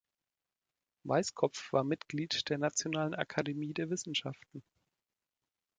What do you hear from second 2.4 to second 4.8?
der Nationalen Akademie der Wissenschaften